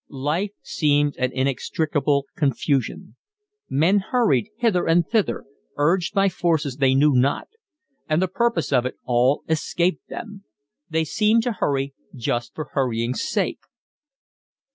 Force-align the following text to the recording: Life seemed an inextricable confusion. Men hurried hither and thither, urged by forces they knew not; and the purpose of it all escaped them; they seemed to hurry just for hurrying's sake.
Life 0.09 0.53
seemed 0.63 1.15
an 1.17 1.31
inextricable 1.31 2.25
confusion. 2.35 3.17
Men 3.69 3.99
hurried 3.99 4.49
hither 4.57 4.87
and 4.87 5.07
thither, 5.07 5.43
urged 5.77 6.15
by 6.15 6.27
forces 6.27 6.77
they 6.77 6.95
knew 6.95 7.13
not; 7.13 7.49
and 8.09 8.19
the 8.19 8.27
purpose 8.27 8.73
of 8.73 8.87
it 8.87 8.95
all 9.05 9.43
escaped 9.47 10.09
them; 10.09 10.43
they 10.89 11.03
seemed 11.03 11.43
to 11.43 11.51
hurry 11.51 11.93
just 12.15 12.55
for 12.55 12.69
hurrying's 12.73 13.21
sake. 13.21 13.59